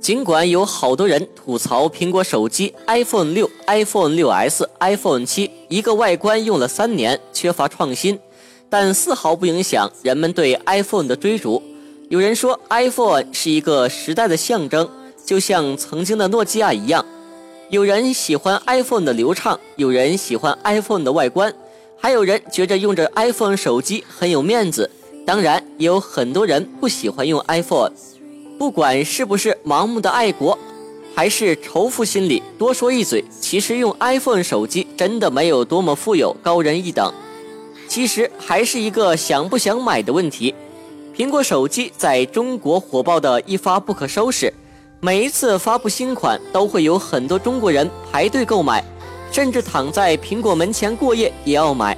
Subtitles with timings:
[0.00, 8.18] 尽管有好多人吐槽苹果手机 iPhone 六、iPhone 六 S、iPhone 七一个外观用了三年，缺乏创新，
[8.70, 11.62] 但丝毫不影响人们对 iPhone 的追逐。
[12.08, 14.88] 有人说 iPhone 是一个时代的象征，
[15.26, 17.04] 就像曾经的诺基亚一样。
[17.68, 21.54] 有人喜欢 iPhone 的流畅，有人喜欢 iPhone 的外观，
[21.98, 24.90] 还有人觉着用着 iPhone 手机很有面子。
[25.26, 27.92] 当然，也有很多人不喜欢用 iPhone。
[28.60, 30.56] 不管是不是盲目的爱国，
[31.14, 37.10] 还是仇富心理，多说一嘴，其实用 iPhone 手机真的没有多么富有、高人一等。
[37.88, 40.54] 其实还是一个想不想买的问题。
[41.16, 44.52] 苹果手机在中国火爆的一发不可收拾，
[45.00, 48.84] 每一次发布新款都会有很多中国人排队购买，
[49.32, 51.96] 甚至躺在苹果门前过夜也要买。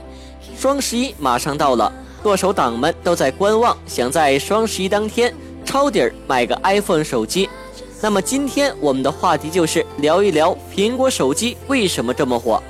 [0.57, 5.35] 双十一马上到了，剁手党们都在观望，想在双十一当天。
[5.65, 7.49] 抄底儿买个 iPhone 手机，
[8.01, 12.63] 那么今天我们的话题就是聊一聊苹果手机为什么这么火。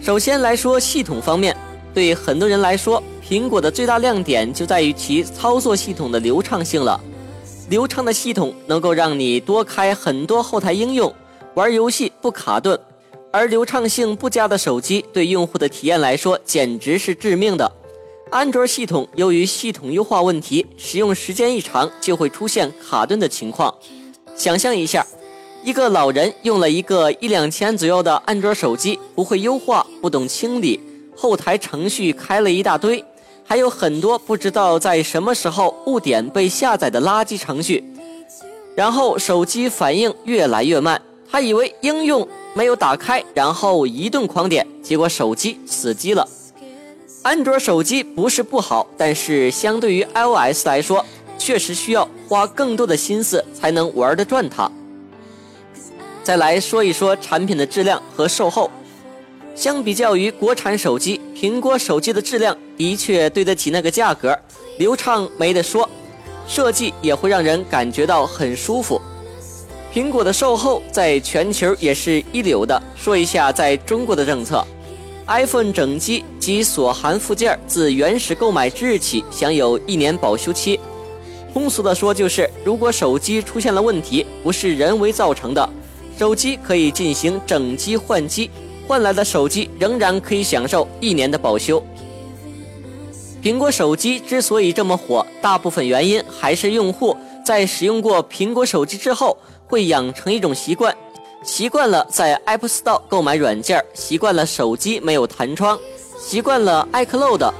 [0.00, 1.56] 首先来说系统方面，
[1.94, 7.00] 对很多人来说，苹果的最大亮点就在于其操作系统的流畅性了。
[7.70, 11.12] 流畅的系统能够让你多开很多后台应用，
[11.54, 12.78] 玩游戏不卡顿，
[13.32, 17.72] 而流畅性不佳的手机对用户的体验来说简直是致命的。
[18.34, 23.72] 安卓系统由于系统优化问题，使用时间一长就会出现卡顿的情况。
[24.34, 25.06] 想象一下，
[25.62, 30.80] 一个老人用了一个一两千左右的安卓手机，不会优化，不懂清理，
[31.14, 33.04] 后台程序开了一大堆，
[33.44, 37.84] 还有很多不知道在什么时候误点被下载的垃圾程序。
[38.74, 46.28] 然后手机反应越来越慢，他以为应用没有打开，然后一顿狂点，结果手机死机了。
[47.24, 51.02] 安卓手机不是不好，但是相对于 iOS 来说，
[51.38, 54.70] 确实需要花更多的心思才能玩得转它。
[56.22, 58.70] 再来说一说产品的质量和售后，
[59.54, 64.38] 相比较于国产手机，苹果手机的质量的确对得起那个价格，
[64.78, 65.88] 流畅没得说，
[66.46, 69.00] 设计也会让人感觉到很舒服。
[69.94, 72.78] 苹果的售后在全球也是一流的。
[72.94, 74.62] 说一下在中国的政策。
[75.26, 80.78] iPhone 整机及所含附件自原始购买之日起享有一年保修期。
[81.52, 85.66] 通俗的说，就是如果手机出现了问题，不是人为造成的，
[86.18, 88.50] 手机可以进行整机换机，
[88.86, 91.82] 换来的手机仍然可以享受一年的保修。
[93.42, 100.94] 苹果手机之所以这么火，大部分原因还是用户在使用过苹果手机之后，会养成一种习惯。
[101.44, 105.78] 习惯了在 App Store 购买软件，习惯了手机没有弹窗，
[106.18, 107.52] 习惯了 iCloud，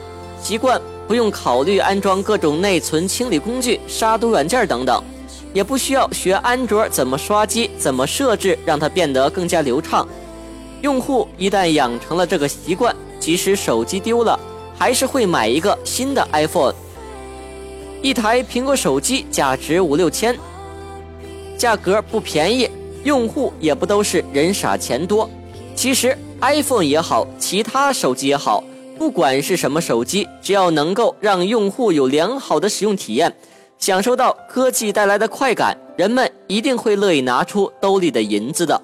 [0.43, 5.05] 习惯不用考虑安装各种内存清理工具、杀毒软件等等，
[5.53, 10.09] 也不需要学安卓怎么刷机、怎么设置，让它变得更加流畅。
[10.81, 14.41] 用户一旦养成了这个习惯，即使手机丢了，
[14.79, 16.75] 还是会买一个新的 iPhone。
[18.01, 20.35] 一台苹果手机价值五六千，
[21.59, 22.69] 价格不便宜。
[23.05, 25.29] 用户也不都是人傻钱多，
[25.75, 28.65] 其实 iPhone 也好，其他手机也好，
[28.99, 33.33] 不管是什么手机，只要能够让用户有良好的使用体验，
[33.79, 38.81] 享受到科技带来的快感，人们一定会乐意拿出兜里的银子的。